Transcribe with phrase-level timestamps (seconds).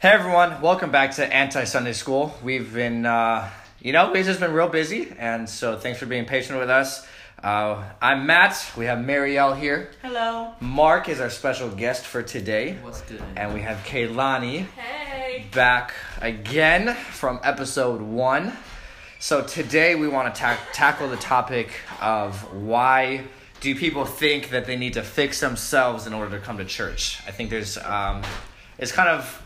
[0.00, 2.34] Hey everyone, welcome back to Anti Sunday School.
[2.42, 3.50] We've been, uh,
[3.80, 7.06] you know, we've just been real busy, and so thanks for being patient with us.
[7.42, 8.72] Uh, I'm Matt.
[8.78, 9.90] We have Marielle here.
[10.02, 10.54] Hello.
[10.60, 13.22] Mark is our special guest for today, What's good?
[13.36, 15.44] and we have Kaylani Hey.
[15.52, 18.52] back again from episode one.
[19.18, 23.24] So today we want to ta- tackle the topic of why
[23.60, 27.20] do people think that they need to fix themselves in order to come to church?
[27.26, 28.22] I think there's um,
[28.78, 29.42] it's kind of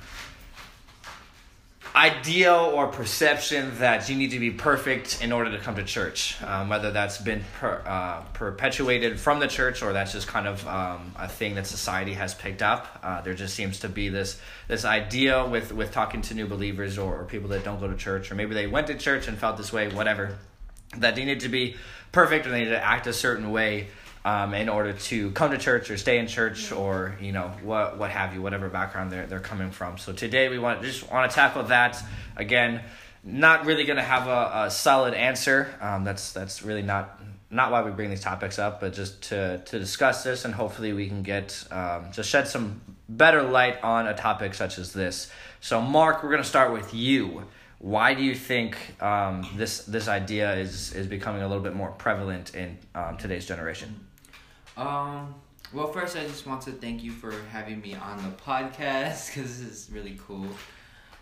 [1.97, 6.43] ideal or perception that you need to be perfect in order to come to church,
[6.43, 10.67] um, whether that's been per, uh, perpetuated from the church or that's just kind of
[10.67, 12.99] um, a thing that society has picked up.
[13.01, 16.99] Uh, there just seems to be this this idea with with talking to new believers
[16.99, 19.39] or, or people that don't go to church or maybe they went to church and
[19.39, 20.37] felt this way, whatever,
[20.97, 21.77] that they need to be
[22.11, 23.87] perfect or they need to act a certain way
[24.25, 27.99] um, in order to come to church or stay in church or you know what
[27.99, 29.99] what have you whatever background they're they're coming from.
[29.99, 32.03] So today we want just want to tackle that
[32.37, 32.83] again.
[33.23, 35.75] Not really going to have a, a solid answer.
[35.81, 39.59] Um, that's that's really not not why we bring these topics up, but just to
[39.59, 44.07] to discuss this and hopefully we can get um, just shed some better light on
[44.07, 45.31] a topic such as this.
[45.61, 47.45] So Mark, we're going to start with you.
[47.79, 51.91] Why do you think um, this this idea is is becoming a little bit more
[51.91, 54.07] prevalent in um, today's generation?
[54.77, 55.35] Um.
[55.73, 59.61] Well, first, I just want to thank you for having me on the podcast because
[59.61, 60.47] this is really cool.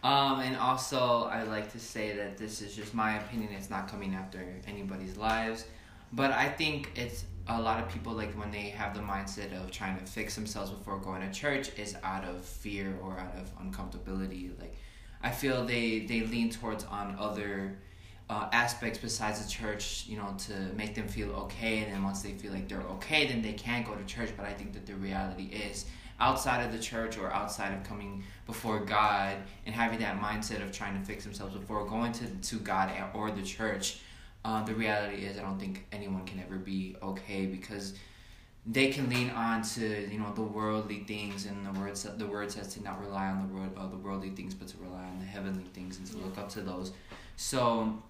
[0.03, 3.53] Um, and also, I like to say that this is just my opinion.
[3.53, 5.65] It's not coming after anybody's lives,
[6.13, 9.71] but I think it's a lot of people like when they have the mindset of
[9.71, 13.57] trying to fix themselves before going to church is out of fear or out of
[13.59, 14.51] uncomfortability.
[14.61, 14.77] Like,
[15.23, 17.79] I feel they they lean towards on other
[18.33, 21.81] uh, aspects besides the church, you know, to make them feel okay.
[21.81, 24.31] And then once they feel like they're okay, then they can go to church.
[24.35, 25.85] But I think that the reality is
[26.19, 30.73] outside of the church or outside of coming before God and having that mindset of
[30.73, 34.01] trying to fix themselves before going to, to God or the church,
[34.47, 37.93] uh, the reality is I don't think anyone can ever be okay because
[38.65, 42.49] they can lean on to you know the worldly things and the word the word
[42.49, 45.19] says to not rely on the world uh, the worldly things but to rely on
[45.19, 46.93] the heavenly things and to look up to those
[47.35, 48.01] so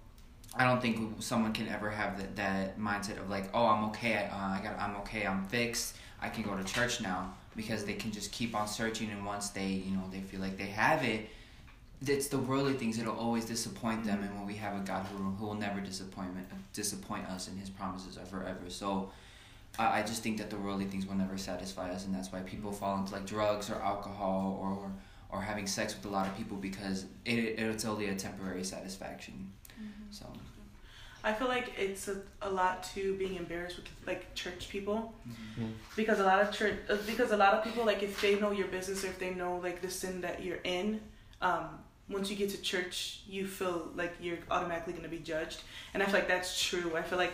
[0.55, 4.29] I don't think someone can ever have that, that mindset of like, oh, I'm okay,
[4.31, 7.93] uh, I got, I'm okay, I'm fixed, I can go to church now because they
[7.93, 11.03] can just keep on searching, and once they, you know, they feel like they have
[11.03, 11.27] it,
[12.05, 15.17] it's the worldly things that'll always disappoint them, and when we have a God who,
[15.17, 16.29] who will never disappoint
[16.73, 18.69] disappoint us, and His promises are forever.
[18.69, 19.11] So,
[19.79, 22.41] I, I just think that the worldly things will never satisfy us, and that's why
[22.41, 24.91] people fall into like drugs or alcohol or or,
[25.29, 29.51] or having sex with a lot of people because it it's only a temporary satisfaction.
[30.11, 30.25] So.
[31.23, 35.69] I feel like it's a, a lot to being embarrassed with like church people Mm-hmm.
[35.95, 38.51] because a lot of church uh, because a lot of people like if they know
[38.51, 40.99] your business or if they know like the sin that you're in
[41.41, 41.65] um
[42.09, 45.61] once you get to church you feel like you're automatically going to be judged
[45.93, 46.95] and I feel like that's true.
[46.97, 47.33] I feel like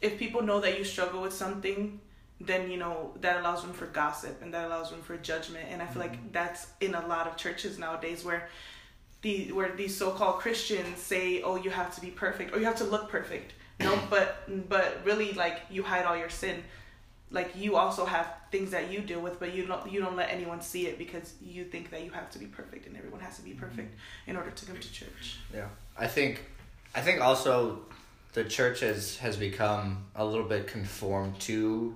[0.00, 2.00] if people know that you struggle with something
[2.40, 5.80] then you know that allows room for gossip and that allows room for judgment and
[5.82, 8.48] I feel like that's in a lot of churches nowadays where
[9.24, 12.76] the where these so-called Christians say, "Oh, you have to be perfect or you have
[12.76, 16.62] to look perfect." No, but but really, like you hide all your sin.
[17.30, 20.30] Like you also have things that you deal with, but you don't you don't let
[20.30, 23.36] anyone see it because you think that you have to be perfect and everyone has
[23.38, 23.60] to be mm-hmm.
[23.60, 23.96] perfect
[24.26, 25.38] in order to come to church.
[25.52, 25.68] Yeah,
[25.98, 26.44] I think,
[26.94, 27.80] I think also,
[28.34, 31.94] the church has has become a little bit conformed to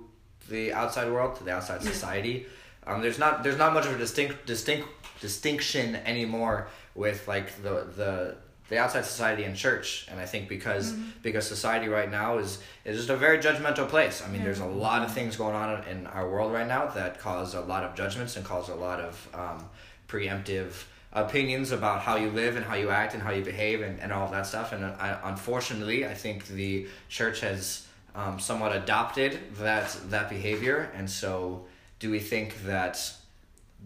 [0.49, 2.47] the outside world, to the outside society.
[2.87, 4.87] Um, there's not there's not much of a distinct distinct
[5.21, 8.35] distinction anymore with like the the
[8.69, 10.07] the outside society and church.
[10.09, 14.21] And i think because because society right now is is just a very judgmental place.
[14.23, 14.45] I mean Yeah.
[14.45, 17.61] there's a lot of things going on in our world right now that cause a
[17.61, 19.65] lot of judgments and cause a lot of um,
[20.07, 23.99] preemptive opinions about how you live and how you act and how you behave and,
[23.99, 24.71] and all of that stuff.
[24.73, 30.91] And I, unfortunately i think the church has um, somewhat adopted that that behavior.
[30.95, 31.65] And so
[31.99, 32.99] do we think that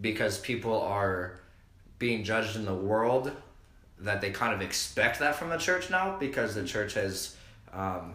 [0.00, 1.38] because people are
[1.98, 3.30] being judged in the world
[4.00, 7.36] that they kind of expect that from the church now because the church has
[7.72, 8.14] um,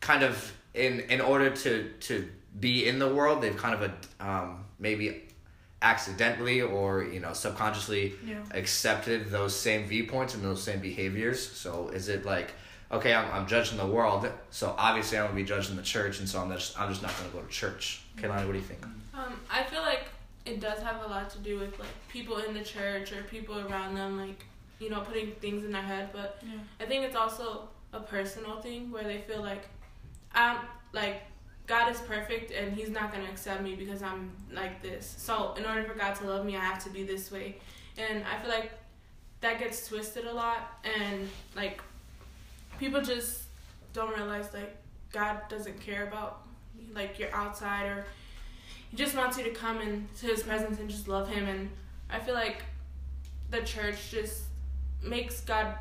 [0.00, 2.28] kind of in in order to to
[2.58, 3.90] be in the world they've kind of
[4.20, 5.22] um, maybe
[5.82, 8.36] accidentally or you know subconsciously Yeah.
[8.52, 12.52] accepted those same viewpoints and those same behaviors so is it like
[12.90, 16.18] okay i'm, I'm judging the world so obviously i'm going to be judging the church
[16.20, 18.58] and so i'm just i'm just not going to go to church Kaylani, what do
[18.58, 18.84] you think
[19.14, 20.04] Um, I feel like
[20.46, 23.58] it does have a lot to do with like people in the church or people
[23.66, 24.44] around them, like
[24.78, 26.10] you know, putting things in their head.
[26.12, 26.58] But Yeah.
[26.80, 29.64] I think it's also a personal thing where they feel like,
[30.34, 30.58] I'm
[30.92, 31.22] like
[31.66, 35.14] God is perfect and He's not gonna accept me because I'm like this.
[35.18, 37.56] So in order for God to love me, I have to be this way,
[37.98, 38.70] and I feel like
[39.40, 41.82] that gets twisted a lot, and like
[42.78, 43.42] people just
[43.92, 44.76] don't realize like
[45.12, 46.42] God doesn't care about
[46.94, 48.06] like your outside or
[48.90, 51.70] He just wants you to come into His presence and just love Him, and
[52.10, 52.64] I feel like
[53.50, 54.42] the church just
[55.02, 55.74] makes God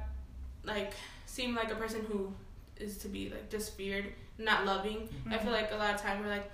[0.64, 0.94] like
[1.26, 2.34] seem like a person who
[2.78, 4.06] is to be like just feared,
[4.38, 5.08] not loving.
[5.30, 6.52] I feel like a lot of time we're like,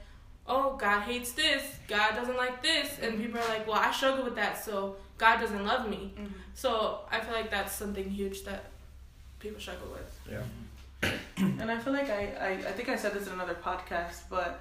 [0.47, 4.23] oh, God hates this, God doesn't like this, and people are like, well, I struggle
[4.25, 6.13] with that, so God doesn't love me.
[6.17, 6.31] Mhm.
[6.53, 8.65] So I feel like that's something huge that
[9.41, 10.19] people struggle with.
[10.31, 11.11] Yeah.
[11.37, 14.59] and I feel like I, I I think I said this in another podcast, but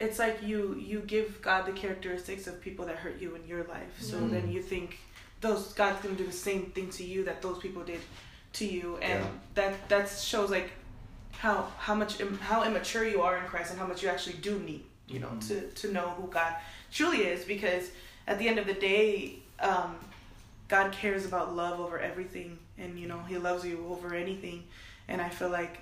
[0.00, 3.64] it's like you you give God the characteristics of people that hurt you in your
[3.64, 3.94] life.
[4.00, 4.30] So Mhm.
[4.30, 4.98] then you think
[5.40, 8.00] those God's gonna do the same thing to you that those people did
[8.54, 9.30] to you, and Yeah.
[9.54, 10.70] that that shows like
[11.32, 14.38] how how much im- how immature you are in Christ and how much you actually
[14.48, 15.48] do need you know Mhm.
[15.48, 16.52] to to know who God
[16.90, 17.84] truly is because
[18.26, 19.38] at the end of the day.
[19.60, 19.94] Um,
[20.68, 24.64] God cares about love over everything, and you know He loves you over anything.
[25.08, 25.78] And I feel like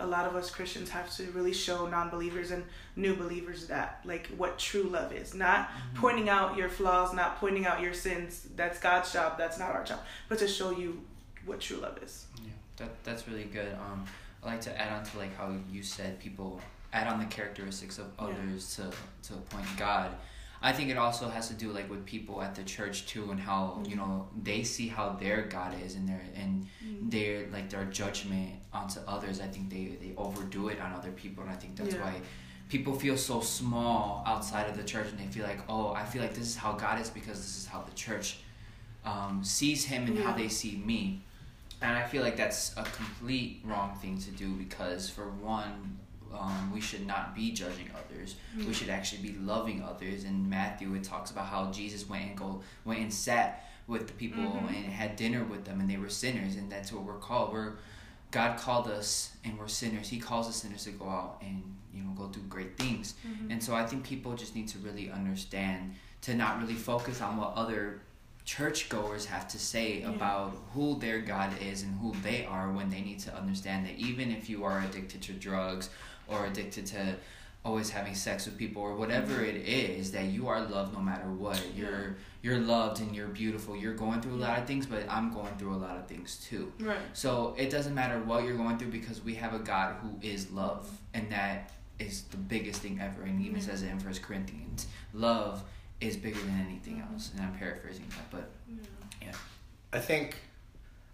[0.00, 2.64] a lot of us Christians have to really show non-believers and
[2.94, 5.34] new believers that like what true love is.
[5.34, 8.46] Not pointing out your flaws, not pointing out your sins.
[8.54, 9.36] That's God's job.
[9.36, 10.00] That's not our job.
[10.28, 11.02] But to show you
[11.46, 12.26] what true love is.
[12.42, 13.72] Yeah, that that's really good.
[13.74, 14.04] Um,
[14.44, 16.60] I like to add on to like how you said people
[16.92, 18.26] add on the characteristics of Yeah.
[18.26, 18.90] others to
[19.28, 20.10] to point God.
[20.60, 23.38] I think it also has to do like with people at the church too, and
[23.40, 26.66] how you know they see how their God is, and their and
[27.02, 29.40] their like their judgment onto others.
[29.40, 32.02] I think they they overdo it on other people, and I think that's Yeah.
[32.02, 32.20] why
[32.68, 36.22] people feel so small outside of the church, and they feel like oh, I feel
[36.22, 38.38] like this is how God is because this is how the church
[39.04, 41.22] um, sees Him and how they see me.
[41.80, 45.98] And I feel like that's a complete wrong thing to do because, for one,
[46.36, 48.36] um, we should not be judging others.
[48.56, 50.24] We should actually be loving others.
[50.24, 54.12] In Matthew, it talks about how Jesus went and go went and sat with the
[54.14, 54.68] people Mhm.
[54.68, 57.52] and had dinner with them, and they were sinners, and that's what we're called.
[57.52, 57.74] We're
[58.30, 60.08] God called us, and we're sinners.
[60.10, 61.62] He calls us sinners to go out and
[61.94, 63.14] you know go do great things.
[63.50, 67.36] And so I think people just need to really understand to not really focus on
[67.38, 68.02] what other
[68.48, 70.08] churchgoers have to say Yeah.
[70.14, 73.96] about who their God is and who they are when they need to understand that
[73.98, 75.90] even if you are addicted to drugs
[76.26, 77.16] or addicted to
[77.62, 79.56] always having sex with people or whatever mm-hmm.
[79.56, 83.76] it is that you are loved no matter what you're you're loved and you're beautiful
[83.76, 86.36] you're going through a lot of things but i'm going through a lot of things
[86.48, 86.96] too Right.
[87.12, 90.50] so it doesn't matter what you're going through because we have a God who is
[90.52, 93.22] love, and that is the biggest thing ever.
[93.22, 93.66] And even Yeah.
[93.66, 95.64] says it in First Corinthians, love
[96.00, 97.32] is bigger than anything else.
[97.34, 98.50] And I'm paraphrasing that, but
[99.20, 99.32] yeah.
[99.92, 100.36] I think,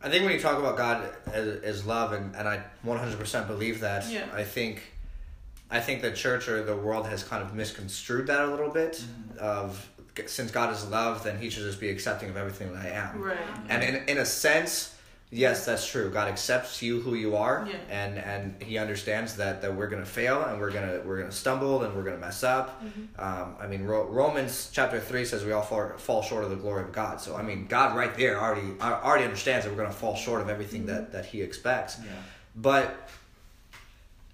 [0.03, 3.19] I think when you talk about God as, as love, and, and I one hundred
[3.19, 4.09] percent believe that.
[4.11, 4.27] Yeah.
[4.33, 4.83] I think,
[5.71, 8.93] I think the church or the world has kind of misconstrued that a little bit.
[8.93, 9.39] Mm-hmm.
[9.39, 9.89] Of
[10.27, 13.21] since God is love, then He should just be accepting of everything that I am.
[13.21, 13.39] Right.
[13.69, 14.94] And in in a sense,
[15.35, 16.11] yes, that's true.
[16.11, 17.77] God accepts you who you are, Yeah.
[17.91, 21.83] and and He understands that that we're gonna fail and we're gonna we're gonna stumble
[21.83, 22.83] and we're gonna mess up.
[22.83, 23.21] Mm-hmm.
[23.21, 26.57] Um, I mean, Ro- Romans chapter three says we all fall, fall short of the
[26.57, 27.21] glory of God.
[27.21, 30.41] So I mean, God right there already uh, already understands that we're gonna fall short
[30.41, 31.13] of everything that mm-hmm.
[31.13, 31.99] that He expects.
[31.99, 32.11] yeah.
[32.57, 33.09] But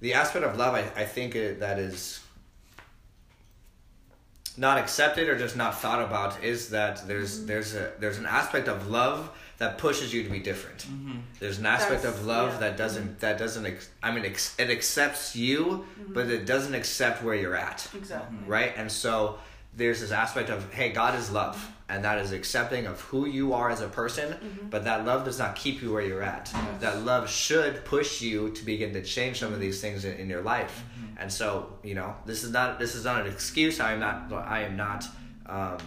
[0.01, 2.21] the aspect of love, I, I think it, that is
[4.59, 7.47] not accepted or just not thought about is that there's mm-hmm.
[7.47, 10.79] there's a there's an aspect of love that pushes you to be different.
[10.79, 11.19] Mm-hmm.
[11.39, 12.61] There's an aspect That's- of love yeah.
[12.61, 13.19] that doesn't mm-hmm.
[13.21, 16.13] that doesn't ex- I mean ex- it accepts you, mm-hmm.
[16.13, 18.39] but it doesn't accept where you're at, Exactly.
[18.47, 18.73] right?
[18.77, 19.39] And so
[19.77, 23.53] there's this aspect of hey, God is love, and that is accepting of who you
[23.53, 26.53] are as a person, but that love does not keep you where you're at.
[26.81, 30.29] That love should push you to begin to change some of these things in, in
[30.29, 30.83] your life.
[31.21, 33.79] And so, you know, this is not this is not an excuse.
[33.79, 35.05] I am not I am not
[35.47, 35.79] um,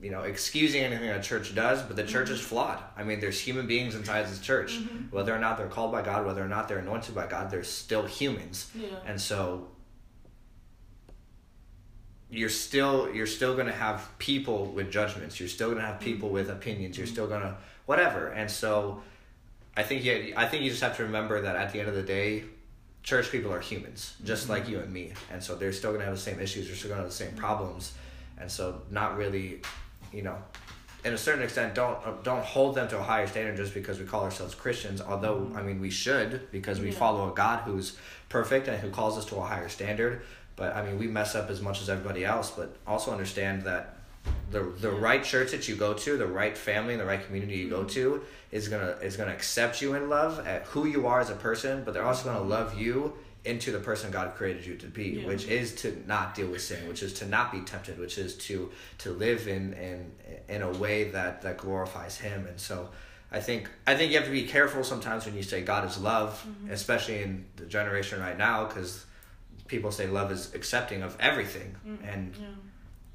[0.00, 2.34] you know, excusing anything a church does, but the church mm-hmm.
[2.34, 2.78] is flawed.
[2.96, 4.78] I mean, there's human beings inside the church.
[4.78, 5.14] Mm-hmm.
[5.14, 7.64] Whether or not they're called by God, whether or not they're anointed by God, they're
[7.64, 8.70] still humans.
[8.74, 8.88] Yeah.
[9.06, 9.68] And so
[12.30, 15.40] you're still you're still going to have people with judgments.
[15.40, 16.34] You're still going to have people mm-hmm.
[16.34, 16.98] with opinions.
[16.98, 17.56] You're still going to
[17.86, 18.28] whatever.
[18.28, 19.02] And so
[19.76, 21.94] I think you I think you just have to remember that at the end of
[21.94, 22.44] the day
[23.02, 24.52] church people are humans just mm-hmm.
[24.52, 25.12] like you and me.
[25.32, 26.66] And so they're still going to have the same issues.
[26.66, 27.92] They're still going to have the same problems.
[28.38, 29.62] And so not really,
[30.12, 30.36] you know,
[31.04, 33.98] in a certain extent don't uh, don't hold them to a higher standard just because
[33.98, 35.56] we call ourselves Christians although mm-hmm.
[35.56, 36.98] I mean we should because we Yeah.
[36.98, 37.96] follow a God who's
[38.28, 40.22] perfect and who calls us to a higher standard
[40.56, 43.97] but I mean we mess up as much as everybody else but also understand that
[44.50, 47.56] the the right church that you go to the right family and the right community
[47.56, 47.88] you go mm-hmm.
[47.88, 51.34] to is gonna is gonna accept you in love at who you are as a
[51.34, 53.12] person but they're also gonna love you
[53.44, 55.26] into the person God created you to be, Yeah.
[55.26, 58.36] which is to not deal with sin, which is to not be tempted, which is
[58.48, 60.12] to to live in in
[60.48, 62.46] in a way that that glorifies Him.
[62.46, 62.90] And so,
[63.30, 65.98] I think I think you have to be careful sometimes when you say God is
[65.98, 66.70] love, mm-hmm.
[66.72, 69.04] especially in the generation right now, because
[69.66, 72.04] people say love is accepting of everything, mm-hmm.
[72.04, 72.46] and Yeah.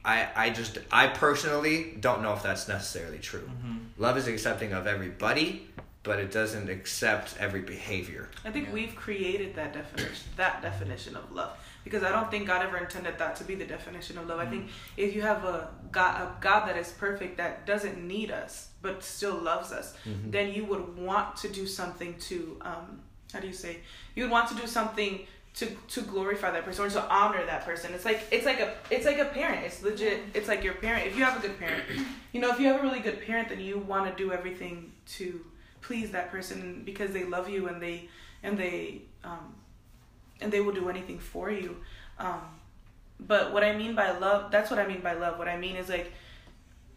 [0.05, 3.49] I I just I personally don't know if that's necessarily true.
[3.49, 3.77] Mm-hmm.
[4.01, 5.67] Love is accepting of everybody,
[6.03, 8.29] but it doesn't accept every behavior.
[8.43, 8.73] I think Yeah.
[8.73, 13.17] we've created that definition, that definition of love, because I don't think God ever intended
[13.19, 14.39] that to be the definition of love.
[14.39, 14.69] I think mm.
[14.97, 19.01] if you have a God, a God that is perfect, that doesn't need us but
[19.01, 20.29] still loves us, mm-hmm.
[20.29, 22.99] then you would want to do something to, um,
[23.31, 23.77] how do you say?
[24.13, 27.65] You would want to do something to to glorify that person or to honor that
[27.65, 27.93] person.
[27.93, 29.65] It's like it's like a it's like a parent.
[29.65, 30.21] It's legit.
[30.33, 31.07] It's like your parent.
[31.07, 31.83] If you have a good parent,
[32.31, 34.91] you know, if you have a really good parent, then you want to do everything
[35.17, 35.45] to
[35.81, 38.09] please that person because they love you and they
[38.41, 39.53] and they um,
[40.41, 41.77] and they will do anything for you.
[42.17, 42.41] Um,
[43.19, 45.37] but what I mean by love, that's what I mean by love.
[45.37, 46.11] What I mean is like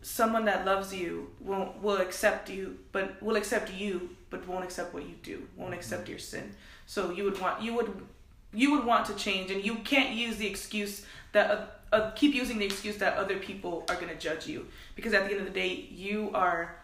[0.03, 4.95] someone that loves you won't will accept you, but will accept you, but won't accept
[4.95, 5.47] what you do.
[5.57, 6.55] Won't accept your sin.
[6.87, 8.07] So you would want you would
[8.53, 11.51] you would want to change, and you can't use the excuse that.
[11.51, 15.15] Uh, uh, keep using the excuse that other people are going to judge you because
[15.15, 16.77] at the end of the day you are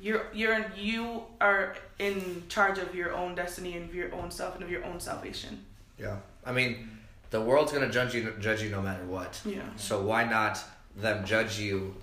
[0.00, 4.54] you're you're you are in charge of your own destiny and of your own self
[4.54, 5.64] and of your own salvation.
[5.98, 6.16] Yeah.
[6.44, 6.88] I mean,
[7.30, 9.40] the world's gonna judge you judge you no matter what.
[9.44, 9.62] Yeah.
[9.76, 10.62] So why not
[10.96, 11.94] them judge you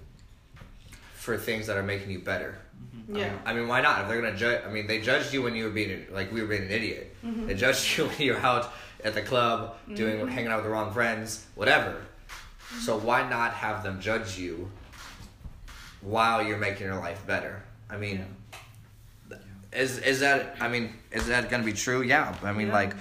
[1.14, 2.58] for things that are making you better?
[3.08, 3.34] Yeah.
[3.46, 4.02] I mean, why not?
[4.02, 6.42] If they're gonna judge, I mean, they judged you when you were being like we
[6.42, 7.16] were being an idiot.
[7.26, 7.48] Mm-hmm.
[7.48, 8.74] They judged you when you were out
[9.06, 10.28] at the club doing mm-hmm.
[10.28, 12.02] hanging out with the wrong friends, whatever.
[12.82, 14.70] So why not have them judge you
[16.02, 17.64] while you're making your life better?
[17.90, 18.26] I mean,
[19.72, 20.56] is is that?
[20.60, 22.02] I mean, is that gonna be true?
[22.02, 22.36] Yeah.
[22.44, 22.74] I mean, Yeah.
[22.74, 22.96] like,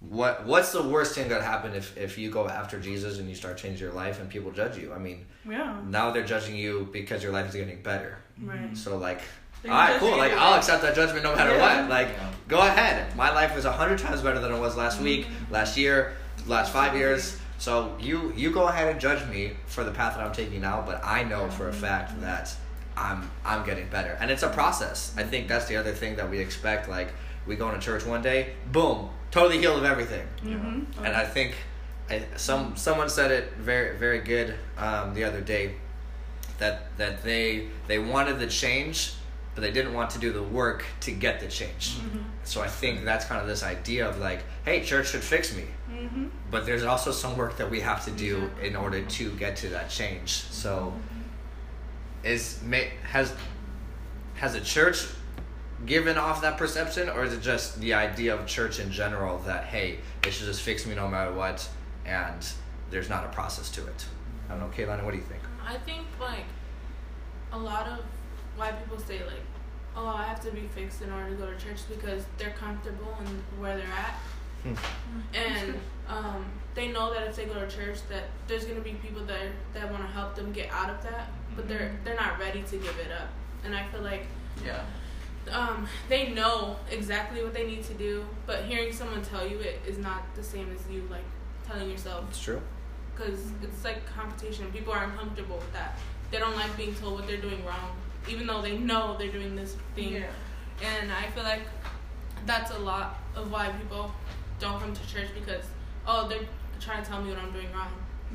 [0.00, 3.34] what what's the worst thing that happen if if you go after Jesus and you
[3.34, 4.92] start changing your life and people judge you?
[4.92, 5.80] I mean, Yeah.
[5.86, 8.18] now they're judging you because your life is getting better.
[8.42, 8.76] Right.
[8.76, 9.22] So like,
[9.64, 10.16] all right, cool.
[10.16, 11.80] Like I'll accept that judgment no matter Yeah.
[11.82, 11.90] what.
[11.90, 12.28] Like, Yeah.
[12.48, 13.14] go ahead.
[13.16, 16.12] My life is a hundred times better than it was last week, last year,
[16.46, 17.36] last five years.
[17.58, 20.82] So you you go ahead and judge me for the path that I'm taking now,
[20.86, 22.54] but I know for a fact that
[22.96, 25.12] I'm I'm getting better, and it's a process.
[25.16, 26.88] I think that's the other thing that we expect.
[26.88, 27.12] Like
[27.46, 30.26] we go into church one day, boom, totally healed of everything.
[30.44, 31.04] Mm-hmm.
[31.04, 31.54] And I think
[32.08, 35.74] I, some someone said it very very good um, the other day
[36.58, 39.12] that that they they wanted the change,
[39.60, 41.98] but they didn't want to do the work to get the change.
[42.44, 45.64] So I think that's kind of this idea of like, hey, church should fix me,
[45.90, 46.26] Mm-hmm.
[46.50, 49.68] but there's also some work that we have to do in order to get to
[49.70, 50.30] that change.
[50.30, 50.94] So
[52.22, 53.34] is may has
[54.36, 55.06] has a church
[55.84, 59.64] given off that perception or is it just the idea of church in general that
[59.64, 61.66] hey it should just fix me no matter what
[62.04, 62.46] and
[62.90, 64.04] there's not a process to it
[64.48, 66.44] i don't know Kaylani what do you think I think like
[67.52, 68.00] a lot of
[68.60, 69.42] why people say like,
[69.96, 73.16] oh, I have to be fixed in order to go to church because they're comfortable
[73.24, 74.14] in where they're at,
[74.62, 74.74] Hmm.
[75.32, 75.74] and
[76.06, 79.46] um, they know that if they go to church, that there's gonna be people that
[79.72, 82.76] that want to help them get out of that, but they're they're not ready to
[82.76, 83.28] give it up,
[83.64, 84.26] and I feel like
[84.62, 84.82] Yeah.
[85.50, 89.80] um, they know exactly what they need to do, but hearing someone tell you it
[89.86, 91.24] is not the same as you like
[91.66, 92.60] telling yourself it's true
[93.16, 94.70] because it's like confrontation.
[94.72, 95.98] People are uncomfortable with that.
[96.30, 97.96] They don't like being told what they're doing wrong,
[98.28, 100.14] even though they know they're doing this thing.
[100.14, 100.26] Yeah.
[100.82, 101.62] And I feel like
[102.46, 104.12] that's a lot of why people
[104.58, 105.64] don't come to church because
[106.06, 106.46] oh they're
[106.80, 107.92] trying to tell me what I'm doing wrong,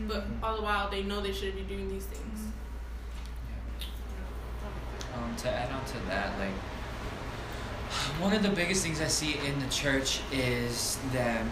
[0.07, 2.39] but all the while they know they should be doing these things.
[5.15, 6.53] Um, to add on to that, like
[8.19, 11.45] one of the biggest things I see in the church is that,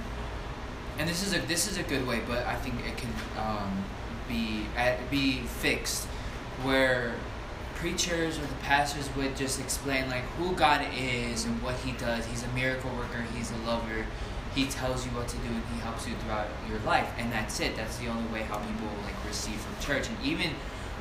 [0.97, 3.83] and this is a this is a good way, but I think it can um,
[4.27, 6.05] be at, be fixed,
[6.63, 7.15] where
[7.83, 12.25] preachers or the pastors would just explain like who God is and what He does.
[12.25, 13.25] He's a miracle worker.
[13.35, 14.05] He's a lover.
[14.55, 17.59] He tells you what to do and He helps you throughout your life, and that's
[17.59, 17.75] it.
[17.75, 20.51] That's the only way how people like receive from church, and even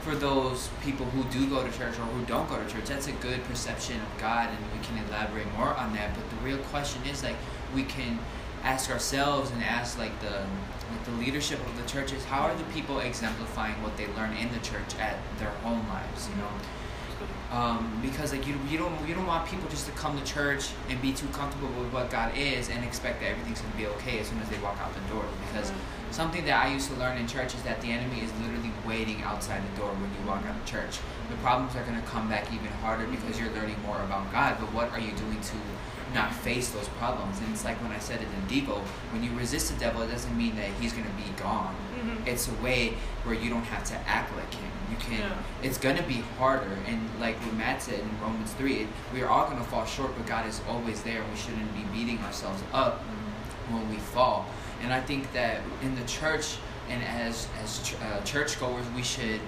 [0.00, 3.06] for those people who do go to church or who don't go to church, that's
[3.06, 6.16] a good perception of God, and we can elaborate more on that.
[6.16, 7.36] But the real question is like
[7.72, 8.18] we can
[8.62, 10.30] ask ourselves and ask like the
[10.90, 14.52] like the leadership of the churches, how are the people exemplifying what they learn in
[14.52, 16.28] the church at their home lives?
[16.28, 20.18] You know, um, because like you you don't you don't want people just to come
[20.18, 23.76] to church and be too comfortable with what God is and expect that everything's gonna
[23.76, 25.72] be okay as soon as they walk out the door because
[26.12, 29.22] something that I used to learn in church is that the enemy is literally waiting
[29.22, 30.98] outside the door when you walk out of church.
[31.30, 34.56] The problems are going to come back even harder because you're learning more about God.
[34.60, 35.56] But what are you doing to
[36.14, 37.38] not face those problems?
[37.40, 38.78] And it's like when I said it in Devo,
[39.12, 41.74] when you resist the devil, it doesn't mean that he's going to be gone.
[41.96, 42.26] Mhm.
[42.26, 44.70] It's a way where you don't have to act like him.
[44.90, 45.20] You can.
[45.20, 45.32] Yeah.
[45.62, 46.76] It's going to be harder.
[46.86, 50.14] And like what Matt said in Romans 3, we are all going to fall short,
[50.16, 51.22] but God is always there.
[51.30, 53.00] We shouldn't be beating ourselves up
[53.70, 54.44] when we fall.
[54.82, 56.56] And I think that in the church
[56.88, 59.40] and as as ch- uh, churchgoers, we should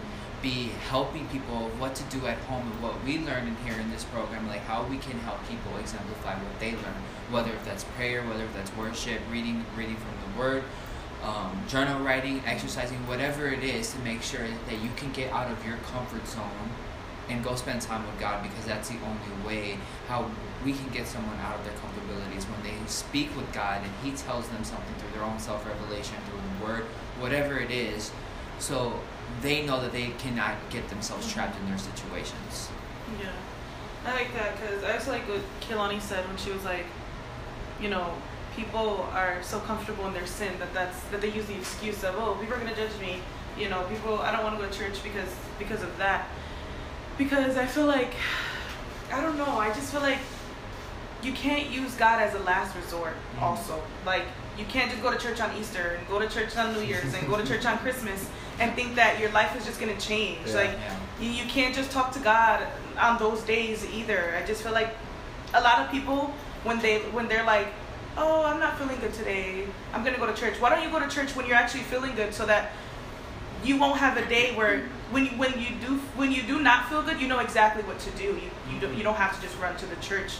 [0.42, 3.90] be helping people what to do at home and what we learn in here in
[3.90, 7.00] this program, like how we can help people exemplify what they learn,
[7.30, 10.62] whether if that's prayer, whether if that's worship, reading reading from the Word,
[11.22, 15.50] um, journal writing, exercising, whatever it is, to make sure that you can get out
[15.50, 16.68] of your comfort zone
[17.28, 20.30] and go spend time with God because that's the only way how
[20.64, 21.74] we can get someone out of their
[22.14, 25.66] comfortabilities when they speak with God and He tells them something through their own self
[25.66, 26.84] revelation, through the Word,
[27.18, 28.10] whatever it is,
[28.58, 29.00] so
[29.42, 32.70] they know that they cannot get themselves trapped in their situations.
[33.20, 33.30] Yeah,
[34.06, 36.86] I like that because I also like what Kaylani said when she was like,
[37.80, 38.14] you know,
[38.56, 42.14] people are so comfortable in their sin that that's that they use the excuse of
[42.16, 43.20] oh people are gonna judge me,
[43.58, 46.28] you know, people I don't want to go to church because because of that,
[47.18, 48.12] because I feel like
[49.12, 50.18] I don't know I just feel like
[51.24, 53.14] you can't use God as a last resort.
[53.38, 53.42] Mhm.
[53.42, 54.24] Also, like
[54.58, 57.12] you can't just go to church on Easter and go to church on New Year's
[57.14, 58.26] and go to church on Christmas
[58.60, 60.46] and think that your life is just gonna change.
[60.48, 60.54] Yeah.
[60.56, 60.94] Like Yeah.
[61.20, 62.66] you, you can't just talk to God
[62.98, 64.34] on those days either.
[64.40, 64.94] I just feel like
[65.54, 67.68] a lot of people when they when they're like,
[68.16, 69.64] "Oh, I'm not feeling good today.
[69.92, 71.82] I'm going to go to church." Why don't you go to church when you're actually
[71.84, 72.70] feeling good so that
[73.64, 76.88] you won't have a day where when you, when you do when you do not
[76.88, 78.24] feel good, you know exactly what to do.
[78.44, 80.32] You you don't, you don't have to just run to the church.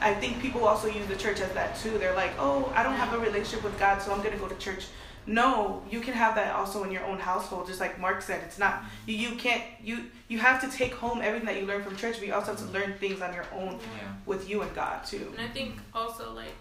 [0.00, 1.98] I think people also use the church as that too.
[1.98, 4.48] They're like, "Oh, I don't have a relationship with God, so I'm going to go
[4.48, 4.86] to church."
[5.26, 7.66] No, you can have that also in your own household.
[7.66, 9.14] Just like Mark said, it's not you.
[9.16, 12.26] You can't you you have to take home everything that you learn from church, but
[12.26, 14.12] you also have to learn things on your own Yeah.
[14.24, 15.32] with you and God too.
[15.36, 16.54] And I think also like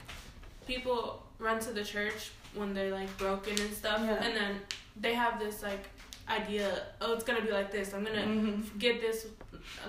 [0.68, 4.16] people run to the church when they're like broken and stuff, Yeah.
[4.24, 4.60] and then
[5.00, 5.88] they have this like
[6.30, 7.94] idea, oh, it's gonna be like this.
[7.94, 8.78] I'm gonna Mhm.
[8.80, 9.28] get this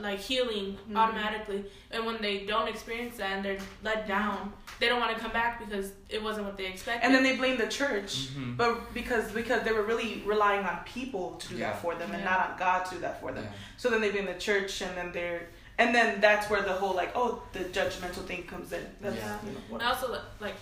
[0.00, 0.96] like healing Mhm.
[0.96, 5.20] automatically, and when they don't experience that and they're let down, they don't want to
[5.20, 7.04] come back because it wasn't what they expected.
[7.04, 8.56] And then they blame the church, Mhm.
[8.56, 11.70] but because because they were really relying on people to do Yeah.
[11.70, 13.44] that for them, and not on God to do that for them.
[13.44, 13.50] Yeah.
[13.76, 15.48] So then they blame the church, and then they're
[15.80, 18.84] and then that's where the whole like oh the judgmental thing comes in.
[19.00, 19.38] That's, Yeah.
[19.44, 20.54] you know, what- And also like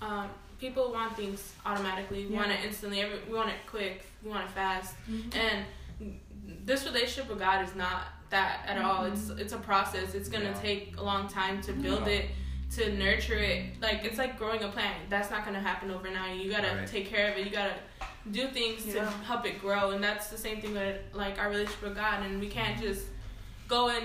[0.00, 0.28] um,
[0.62, 2.24] people want things automatically.
[2.26, 3.00] We want it instantly.
[3.00, 4.04] Every, we want it quick.
[4.22, 4.94] We want it fast.
[5.10, 5.34] Mhm.
[5.34, 5.64] And
[6.64, 9.04] this relationship with God is not that at all.
[9.10, 10.14] It's it's a process.
[10.14, 10.66] It's gonna Yeah.
[10.68, 12.18] take a long time to build Yeah.
[12.18, 12.24] it,
[12.76, 13.60] to nurture it.
[13.82, 15.10] Like it's like growing a plant.
[15.10, 16.36] That's not gonna happen overnight.
[16.40, 16.86] You gotta Right.
[16.86, 17.44] take care of it.
[17.44, 17.74] You gotta
[18.30, 19.90] do things to help it grow.
[19.90, 22.22] And that's the same thing with like our relationship with God.
[22.24, 23.02] And we can't just
[23.66, 24.04] go in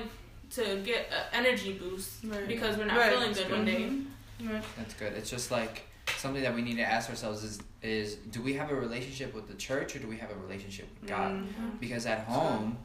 [0.58, 2.48] to get an energy boost Right.
[2.48, 3.12] because we're not Right.
[3.13, 3.82] feeling good one day.
[3.91, 4.06] Mhm.
[4.54, 4.63] Right.
[4.78, 5.13] That's good.
[5.13, 5.84] It's just like
[6.18, 9.48] something that we need to ask ourselves is is do we have a relationship with
[9.48, 11.32] the church or do we have a relationship with God?
[11.34, 11.80] Mhm.
[11.80, 12.78] Because at home,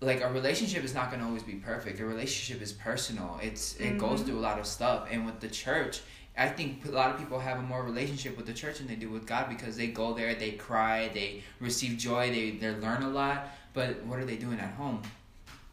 [0.00, 2.00] like a relationship is not going to always be perfect.
[2.00, 3.38] A relationship is personal.
[3.42, 4.26] It's it goes Mhm.
[4.26, 5.08] through a lot of stuff.
[5.10, 6.00] And with the church,
[6.38, 8.94] I think a lot of people have a more relationship with the church than they
[8.94, 13.02] do with God because they go there, they cry, they receive joy, they they learn
[13.02, 13.48] a lot.
[13.74, 15.02] But what are they doing at home?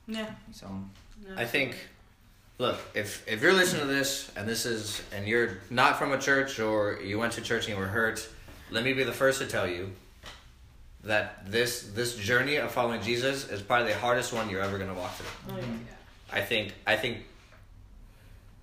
[0.07, 0.29] Yeah.
[0.51, 0.67] So
[1.37, 1.75] I think,
[2.57, 6.17] look, if if you're listening to this and this is and you're not from a
[6.17, 8.27] church or you went to church and you were hurt,
[8.71, 9.91] let me be the first to tell you
[11.03, 14.93] that this this journey of following Jesus is probably the hardest one you're ever gonna
[14.93, 15.55] walk through.
[15.55, 15.65] Oh, yeah.
[16.31, 17.19] I think I think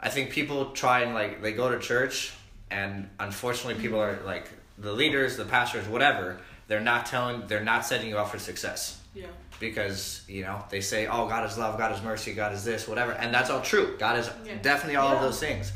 [0.00, 2.34] I think people try and like they go to church
[2.70, 7.86] and unfortunately people are like the leaders, the pastors, whatever, they're not telling they're not
[7.86, 9.26] setting you up for success Yeah.
[9.60, 12.86] Because you know they say oh god is love god is mercy god is this
[12.88, 13.12] whatever.
[13.12, 13.96] And that's all true.
[13.98, 14.54] God is Yeah.
[14.62, 15.72] definitely all of those things.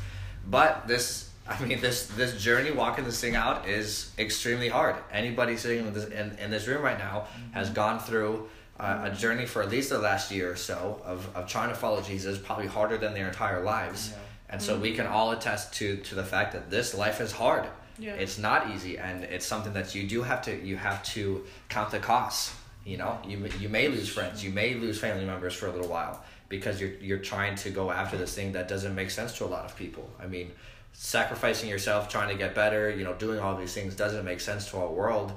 [0.47, 4.95] But this i mean this this journey walking this thing out is extremely hard.
[5.11, 8.47] Anybody sitting in this, in, in this room right now has gone through
[8.79, 11.75] uh, a journey for at least the last year or so of, of trying to
[11.75, 14.13] follow jesus probably harder than their entire lives.
[14.51, 17.65] And so we can all attest to to the fact that this life is hard.
[18.01, 18.13] Yeah.
[18.13, 21.91] it's not easy and it's something that you do have to you have to count
[21.91, 22.55] the costs
[22.91, 25.71] you know you may- you may lose friends you may lose family members for a
[25.75, 26.15] little while
[26.53, 29.51] because you're you're trying to go after this thing that doesn't make sense to a
[29.55, 30.05] lot of people.
[30.23, 30.47] I mean
[30.93, 34.69] sacrificing yourself trying to get better you know doing all these things doesn't make sense
[34.69, 35.29] to our world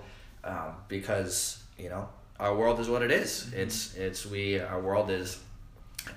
[0.45, 1.35] um, because
[1.79, 2.09] you know
[2.41, 3.31] our world is what it is.
[3.63, 5.29] it's it's we our world is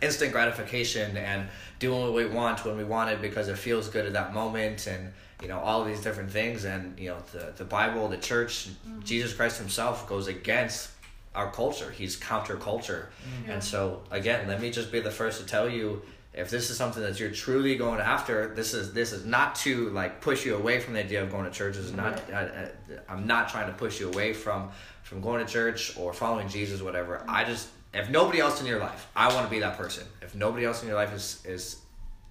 [0.02, 1.48] instant gratification and
[1.80, 4.88] doing what we want when we want it because it feels good at that moment
[4.88, 6.64] and you know all of these different things.
[6.66, 8.70] And you know the the Bible, the church,
[9.04, 10.90] Jesus Christ Himself goes against
[11.36, 11.92] our culture.
[11.92, 13.52] He's counterculture, mm-hmm.
[13.52, 16.02] and so again, let me just be the first to tell you
[16.34, 18.54] if this is something that you're truly going after.
[18.54, 21.46] This is this is not to like push you away from the idea of going
[21.46, 21.76] to church.
[21.76, 22.18] This is not.
[22.18, 22.36] Mm-hmm.
[22.36, 24.70] I, I, I'm not trying to push you away from
[25.04, 27.24] from going to church or following Jesus, whatever.
[27.28, 27.52] I mm-hmm.
[27.52, 30.06] just if nobody else in your life, I want to be that person.
[30.22, 31.78] If nobody else in your life is is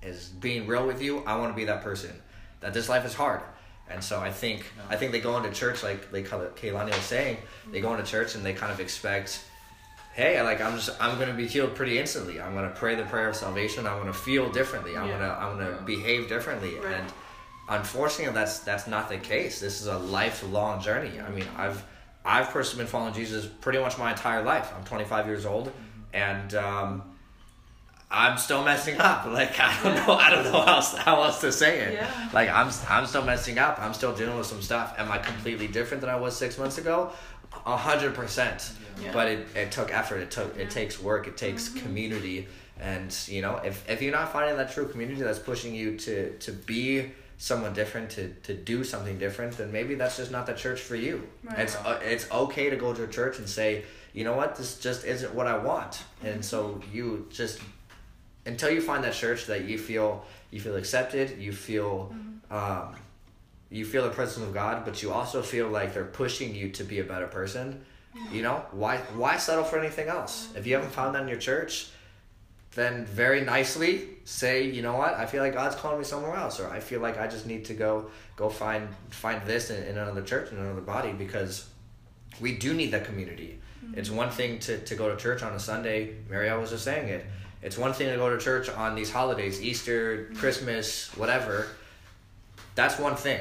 [0.02, 2.10] is being real with you, I want to be that person.
[2.60, 3.40] That this life is hard.
[3.90, 7.38] And so I think I think they go into church like like Kaylani was saying,
[7.70, 9.44] they go into church and they kind of expect,
[10.14, 12.40] hey, like I'm just I'm gonna be healed pretty instantly.
[12.40, 13.86] I'm gonna pray the prayer of salvation.
[13.86, 14.96] I'm gonna feel differently.
[14.96, 15.18] I'm Yeah.
[15.18, 16.76] gonna I'm gonna behave differently.
[16.78, 16.94] Right.
[16.94, 17.12] And
[17.68, 19.60] unfortunately, that's that's not the case.
[19.60, 21.20] This is a lifelong journey.
[21.20, 21.84] I mean, I've
[22.24, 24.72] I've personally been following Jesus pretty much my entire life.
[24.76, 25.70] I'm 25 years old,
[26.14, 27.02] and um,
[28.14, 29.26] I'm still messing up.
[29.34, 31.94] Like I don't know, I don't know how else, how else to say it.
[31.94, 32.30] Yeah.
[32.32, 33.80] Like I'm I'm still messing up.
[33.80, 34.94] I'm still dealing with some stuff.
[34.98, 37.10] Am I completely different than I was six months ago?
[37.66, 38.72] A hundred percent.
[39.12, 40.18] But it, it took effort.
[40.18, 41.26] It took it takes work.
[41.26, 42.46] It takes community.
[42.80, 46.36] And you know, if if you're not finding that true community that's pushing you to
[46.38, 50.54] to be someone different to to do something different, then maybe that's just not the
[50.54, 51.26] church for you.
[51.42, 51.60] Right.
[51.60, 54.78] It's uh, it's okay to go to a church and say, you know what, this
[54.78, 56.02] just isn't what I want.
[56.22, 57.60] And so you just
[58.46, 62.54] until you find that church that you feel you feel accepted, you feel mm-hmm.
[62.54, 62.96] um,
[63.70, 66.84] you feel the presence of God, but you also feel like they're pushing you to
[66.84, 67.84] be a better person.
[68.14, 68.42] You mm-hmm.
[68.42, 70.48] know why why settle for anything else?
[70.54, 71.88] If you haven't found that in your church,
[72.74, 76.60] then very nicely say, you know what, I feel like God's calling me somewhere else,
[76.60, 79.98] or I feel like I just need to go go find find this in, in
[79.98, 81.68] another church in another body because
[82.40, 83.58] we do need that community.
[83.84, 83.98] Mm-hmm.
[83.98, 86.16] It's one thing to, to go to church on a Sunday.
[86.30, 87.24] Marielle was just saying it.
[87.64, 91.66] It's one thing to go to church on these holidays, Easter, Christmas, whatever.
[92.74, 93.40] That's one thing.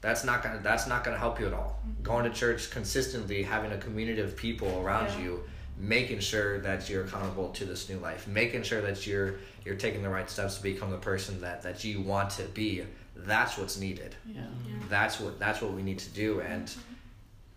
[0.00, 1.78] That's not gonna that's not gonna help you at all.
[1.80, 2.02] Mm-hmm.
[2.02, 5.20] Going to church consistently, having a community of people around Yeah.
[5.24, 5.44] you,
[5.78, 10.02] making sure that you're accountable to this new life, making sure that you're you're taking
[10.02, 12.82] the right steps to become the person that, that you want to be.
[13.14, 14.42] That's what's needed Yeah.
[14.90, 16.80] that's what that's what we need to do and mm-hmm.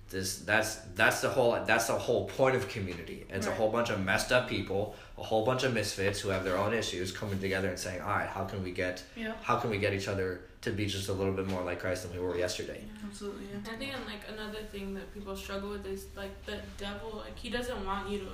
[0.10, 3.90] this that's that's the whole that's the whole point of community it's a whole bunch
[3.90, 7.40] of messed up people a whole bunch of misfits who have their own issues coming
[7.40, 9.34] together and saying all right how can we get Yeah.
[9.42, 12.04] how can we get each other to be just a little bit more like christ
[12.04, 13.46] than we were yesterday Absolutely.
[13.52, 13.72] Yeah.
[13.74, 17.38] I think and like another thing that people struggle with is like the devil like
[17.38, 18.28] he doesn't want you to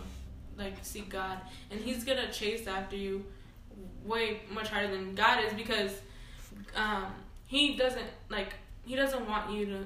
[0.57, 1.37] like seek God
[1.71, 3.25] and he's gonna chase after you
[4.05, 5.91] way much harder than God is because
[6.75, 7.05] um
[7.47, 8.53] he doesn't like
[8.85, 9.79] he doesn't want you to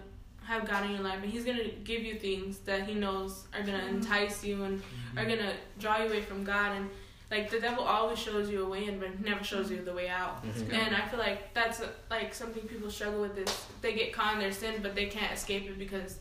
[0.49, 3.61] have God in your life and he's gonna give you things that he knows are
[3.61, 4.81] gonna entice you and
[5.17, 6.89] are gonna draw you away from God and
[7.29, 10.09] like the devil always shows you a way in but never shows you the way
[10.09, 10.43] out.
[10.43, 10.73] Mhm.
[10.73, 14.39] And I feel like that's like something people struggle with is they get caught in
[14.39, 16.17] their sin, but they can't escape it because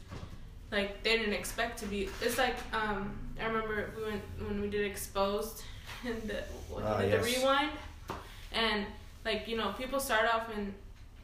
[0.70, 2.10] like they didn't expect to be.
[2.20, 3.00] It's like um
[3.40, 5.62] I remember we went when we did exposed
[6.04, 7.24] and the what, Ah, the yes.
[7.24, 7.70] rewind,
[8.52, 8.84] and
[9.24, 10.74] like you know people start off and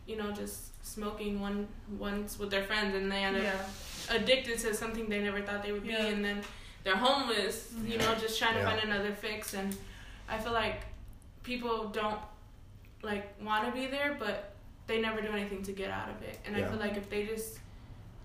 [0.06, 1.66] you know just smoking one
[1.98, 4.16] once with their friends and they end up Yeah.
[4.16, 6.02] addicted to something they never thought they would Yeah.
[6.02, 6.42] be and then
[6.84, 9.74] they're homeless you know just trying to find another fix and
[10.28, 10.82] i feel like
[11.42, 12.18] people don't
[13.02, 14.52] like want to be there but
[14.86, 17.24] they never do anything to get out of it and i feel like if they
[17.24, 17.58] just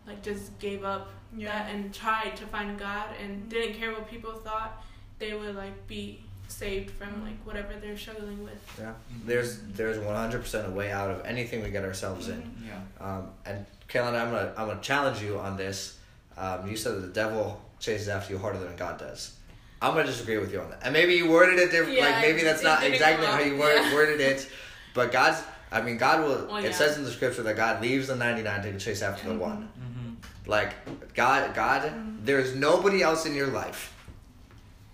[0.06, 1.48] like just gave up Yeah.
[1.50, 3.50] that and tried to find god and mm-hmm.
[3.50, 4.84] didn't care what people thought
[5.18, 8.94] they would like be saved from like whatever they're struggling with yeah
[9.26, 12.80] there's there's 100% a way out of anything we get ourselves in Yeah.
[13.06, 15.98] Um, and Kaylin, I'm gonna I'm gonna challenge you on this.
[16.38, 19.36] Um, you said that the devil chases after you harder than God does.
[19.82, 20.80] I'm gonna disagree with you on that.
[20.84, 21.98] And maybe you worded it different.
[21.98, 23.94] Yeah, like maybe that's not exactly how you word, Yeah.
[23.94, 24.48] worded it.
[24.94, 25.42] But God's.
[25.72, 26.48] I mean, God will.
[26.48, 26.72] Well, It yeah.
[26.72, 29.70] says in the scripture that God leaves the 99 to chase after the one.
[29.80, 30.50] Mm-hmm.
[30.50, 30.74] Like
[31.16, 32.26] God, God, Mm-hmm.
[32.26, 33.94] there's nobody else in your life,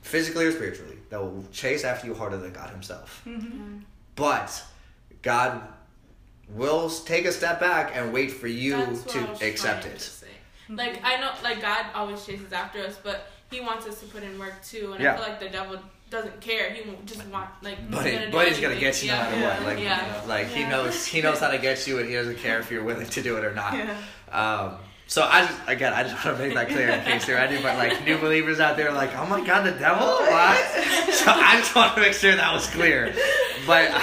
[0.04, 3.22] physically or spiritually, that will chase after you harder than God Himself.
[3.26, 3.80] Mm-hmm.
[4.16, 4.64] But
[5.22, 5.62] God
[6.50, 9.96] will take a step back and wait for you That's to accept it.
[9.96, 10.28] to say.
[10.70, 14.24] Like I know, like God always chases after us, but He wants us to put
[14.24, 14.94] in work too.
[14.94, 15.14] And Yeah.
[15.14, 16.70] I feel like the devil doesn't care.
[16.72, 17.78] He won't just want like.
[17.90, 19.24] But he's he, gonna but he's gonna get you no yeah.
[19.24, 19.58] matter Yeah.
[19.58, 19.66] what.
[19.66, 20.22] Like, Yeah.
[20.28, 22.84] like he knows he knows how to get you, and he doesn't care if you're
[22.84, 23.74] willing to do it or not.
[23.74, 23.98] Yeah.
[24.32, 27.38] Um, so I just again I just want to make that clear in case there
[27.38, 30.58] are any but like new believers out there like oh my god the devil what?
[31.14, 33.14] so I just want to make sure that was clear.
[33.68, 33.92] But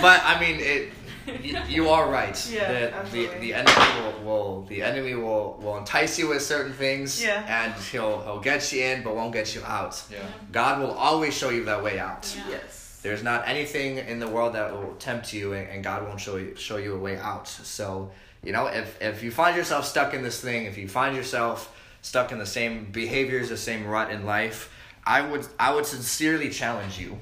[0.00, 0.92] but I mean it
[1.26, 2.50] y- you are right.
[2.50, 6.72] Yeah, the, the the enemy will, will the enemy will, will entice you with certain
[6.72, 7.22] things.
[7.22, 7.44] Yeah.
[7.48, 10.02] And he'll he'll get you in, but won't get you out.
[10.10, 10.18] Yeah.
[10.52, 12.34] God will always show you that way out.
[12.36, 12.56] Yeah.
[12.56, 13.00] Yes.
[13.02, 16.36] There's not anything in the world that will tempt you, and, and God won't show
[16.36, 17.46] you show you a way out.
[17.48, 18.10] So,
[18.44, 21.74] you know, if if you find yourself stuck in this thing, if you find yourself
[22.02, 24.70] stuck in the same behaviors, the same rut in life,
[25.06, 27.20] I would I would sincerely challenge you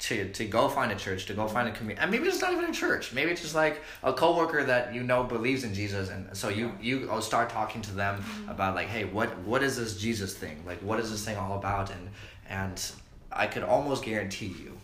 [0.00, 2.52] to to go find a church, to go find a community, and maybe it's not
[2.52, 3.12] even a church.
[3.12, 6.72] Maybe it's just like a coworker that you know believes in Jesus, and so you
[6.80, 8.48] you start talking to them mm-hmm.
[8.48, 10.62] about like, hey, what what is this Jesus thing?
[10.66, 11.90] Like, what is this thing all about?
[11.90, 12.08] And
[12.48, 12.92] and
[13.30, 14.78] I could almost guarantee you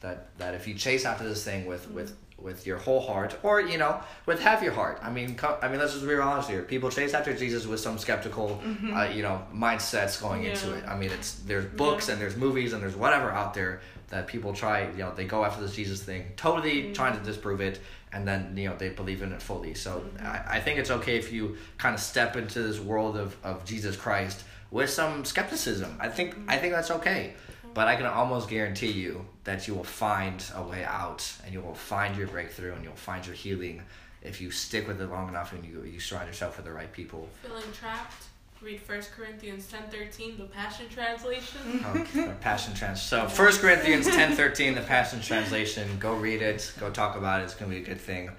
[0.00, 1.94] that that if you chase after this thing with mm-hmm.
[1.94, 4.98] with with your whole heart or you know with half your heart.
[5.02, 6.62] I mean co- i mean let's just be real honest here.
[6.62, 8.94] People chase after jesus with some skeptical mm-hmm.
[8.94, 10.84] uh, you know mindsets going into it.
[10.86, 12.14] I mean it's there's books Yeah.
[12.14, 15.44] and there's movies and there's whatever out there that people try you know they go
[15.44, 16.92] after this jesus thing totally mm-hmm.
[16.92, 17.80] trying to disprove it
[18.12, 19.74] and then you know they believe in it fully.
[19.74, 20.26] So mm-hmm.
[20.26, 23.64] I, I think it's okay if you kind of step into this world of, of
[23.64, 25.96] jesus christ with some skepticism.
[26.00, 27.34] I think i think that's okay
[27.74, 31.60] but I can almost guarantee you that you will find a way out and you
[31.60, 33.82] will find your breakthrough and you'll find your healing
[34.22, 36.92] if you stick with it long enough and you, you surround yourself with the right
[36.92, 37.28] people.
[37.42, 38.24] Feeling trapped?
[38.60, 41.82] Read 1 Corinthians ten thirteen, the Passion Translation.
[42.14, 43.00] The Passion Trans.
[43.00, 45.88] So First Corinthians ten thirteen, the Passion Translation.
[45.98, 46.70] Go read it.
[46.78, 47.44] Go talk about it.
[47.44, 48.30] It's gonna be a good thing.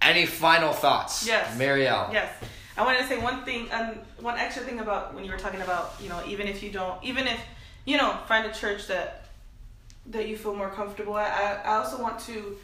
[0.00, 1.26] Any final thoughts?
[1.26, 1.58] Yes.
[1.58, 2.10] Marielle.
[2.10, 2.32] Yes.
[2.78, 5.60] I wanted to say one thing, um, one extra thing about when you were talking
[5.60, 7.38] about, you know, even if you don't, even if,
[7.84, 9.26] you know, find a church that
[10.06, 11.30] that you feel more comfortable at.
[11.66, 12.56] I, I also want to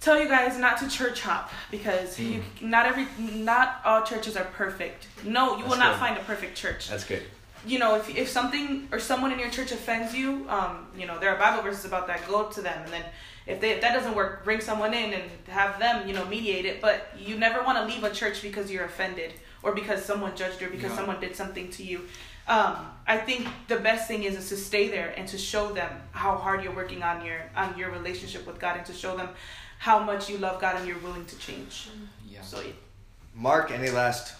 [0.00, 4.44] tell you guys not to church hop because you, not every, not all churches are
[4.44, 5.06] perfect.
[5.24, 6.00] No, you will That's not good.
[6.00, 7.22] find a perfect church That's good.
[7.66, 11.18] you know, if, if something or someone in your church offends you, um, you know,
[11.18, 12.26] there are Bible verses about that.
[12.26, 13.04] Go to them, and then
[13.46, 16.64] if they if that doesn't work, bring someone in and have them, you know, mediate
[16.64, 16.80] it.
[16.80, 20.60] But you never want to leave a church because you're offended or because someone judged
[20.60, 22.02] you or because someone did something to you.
[22.48, 22.76] Um,
[23.06, 26.36] I think the best thing is, is to stay there and to show them how
[26.36, 29.30] hard you're working on your on your relationship with God and to show them
[29.78, 31.88] how much you love God and you're willing to change.
[32.28, 32.42] Yeah.
[32.42, 32.72] So yeah.
[33.34, 34.34] Mark, any last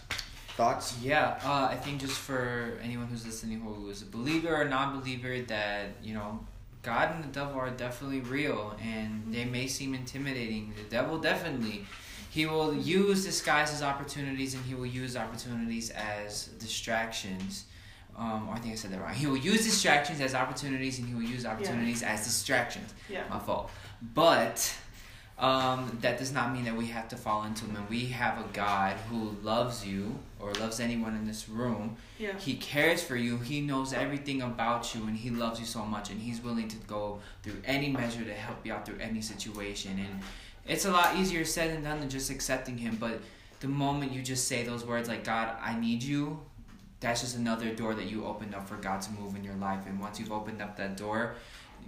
[0.56, 0.96] thoughts?
[1.02, 5.40] Yeah, uh, I think just for anyone who's listening who is a believer or non-believer,
[5.42, 6.40] that you know,
[6.82, 10.74] God and the devil are definitely real, and they may seem intimidating.
[10.76, 11.86] The devil definitely,
[12.30, 17.64] he will use disguise as opportunities, and he will use opportunities as distractions.
[18.16, 19.14] Um, or I think I said that wrong.
[19.14, 22.92] He will use distractions as opportunities, and he will use opportunities as distractions.
[23.08, 23.24] Yeah.
[23.30, 23.70] My fault.
[24.14, 24.74] But
[25.38, 27.76] um, that does not mean that we have to fall into him.
[27.76, 31.96] And we have a God who loves you or loves anyone in this room.
[32.18, 32.38] Yeah.
[32.38, 33.38] He cares for you.
[33.38, 36.10] He knows everything about you, and he loves you so much.
[36.10, 39.98] And he's willing to go through any measure to help you out through any situation.
[39.98, 40.20] And
[40.66, 42.96] it's a lot easier said than done than just accepting him.
[43.00, 43.20] But
[43.60, 46.40] the moment you just say those words like God, I need you.
[47.02, 49.80] That's just another door that you opened up for God to move in your life.
[49.86, 51.34] And once you've opened up that door,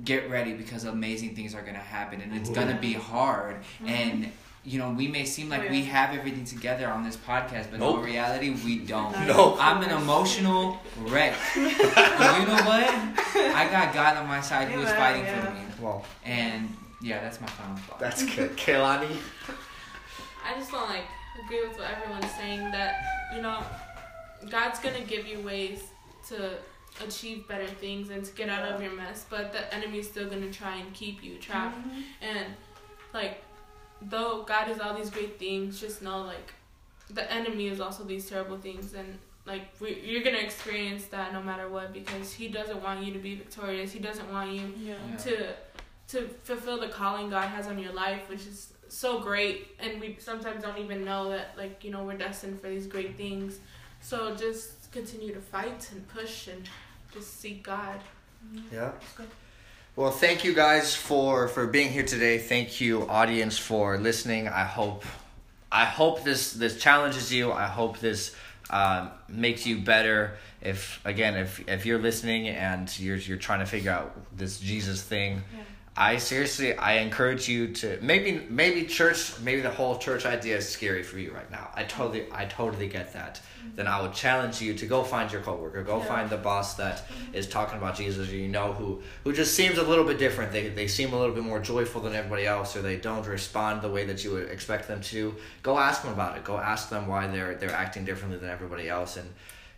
[0.04, 2.94] get ready because amazing things are going to happen and it's oh, going to be
[2.94, 3.88] hard mm-hmm.
[3.88, 4.32] and
[4.64, 5.70] you know we may seem oh, like Oh, yeah.
[5.70, 7.98] we have everything together on this podcast but Nope.
[7.98, 9.56] in reality we don't No.
[9.60, 11.60] i'm an emotional wreck but
[12.40, 12.90] you know what
[13.54, 15.44] i got god on my side who is fighting yeah.
[15.44, 18.56] for me Well, and yeah that's my final thought that's good.
[18.56, 19.16] Kaylani?
[20.44, 21.04] I just don't like
[21.44, 22.96] agree with what everyone's saying that
[23.34, 23.62] you know
[24.50, 25.84] God's gonna give you ways
[26.28, 26.58] to
[27.04, 30.52] achieve better things and to get out of your mess, but the enemy's still gonna
[30.52, 31.78] try and keep you trapped.
[31.78, 32.00] Mm-hmm.
[32.22, 32.46] And
[33.12, 33.42] like,
[34.02, 36.52] though God is all these great things, just know like
[37.10, 41.42] the enemy is also these terrible things, and like we, you're gonna experience that no
[41.42, 43.92] matter what because he doesn't want you to be victorious.
[43.92, 44.94] He doesn't want you Yeah.
[45.10, 45.16] Yeah.
[45.16, 45.54] to
[46.06, 50.16] to fulfill the calling God has on your life, which is so great, and we
[50.20, 53.58] sometimes don't even know that like you know we're destined for these great things.
[54.04, 56.68] So just continue to fight and push and
[57.12, 58.00] just seek God.
[58.70, 58.92] Yeah.
[59.96, 62.36] Well, thank you guys for for being here today.
[62.38, 64.46] Thank you, audience, for listening.
[64.46, 65.04] I hope,
[65.72, 67.50] I hope this this challenges you.
[67.50, 68.36] I hope this
[68.68, 70.36] um, makes you better.
[70.60, 75.02] If again, if if you're listening and you're you're trying to figure out this Jesus
[75.02, 75.62] thing, Yeah.
[75.96, 80.68] I seriously I encourage you to maybe maybe church maybe the whole church idea is
[80.68, 81.70] scary for you right now.
[81.74, 83.36] I totally I totally get that.
[83.36, 83.76] Mm-hmm.
[83.76, 86.06] Then I would challenge you to go find your coworker, go Yeah.
[86.06, 87.34] find the boss that mm-hmm.
[87.34, 90.50] is talking about Jesus you know who who just seems a little bit different.
[90.50, 93.80] They they seem a little bit more joyful than everybody else or they don't respond
[93.80, 95.36] the way that you would expect them to.
[95.62, 96.42] Go ask them about it.
[96.42, 99.28] Go ask them why they're they're acting differently than everybody else and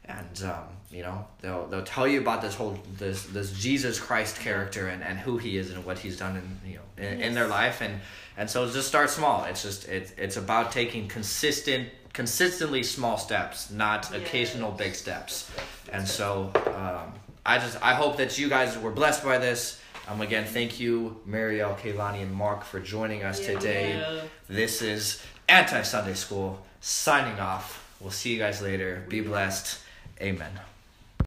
[0.08, 4.38] and um, you know they'll they'll tell you about this whole this this Jesus Christ
[4.38, 7.34] character and, and who he is and what he's done in you know in, in
[7.34, 8.00] their life and
[8.36, 9.44] and so just start small.
[9.44, 14.22] It's just it's it's about taking consistent consistently small steps, not Yes.
[14.22, 15.50] occasional big steps.
[15.92, 17.12] And so um,
[17.44, 19.80] I just I hope that you guys were blessed by this.
[20.08, 24.22] Um, again, thank you, Marielle, Kaylani, and Mark for joining us Yeah, today.
[24.48, 27.82] This is Anti Sunday School signing off.
[28.00, 29.04] We'll see you guys later.
[29.08, 29.80] Be blessed.
[30.20, 30.65] Amen.